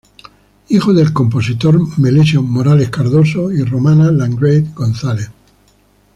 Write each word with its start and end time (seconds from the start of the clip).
Hijo 0.69 0.93
de 0.93 1.03
del 1.03 1.13
compositor 1.13 1.79
Melesio 1.99 2.41
Morales 2.41 2.89
Cardoso 2.89 3.51
y 3.51 3.61
"Romana 3.63 4.11
Landgrave 4.11 4.67
González". 4.73 5.29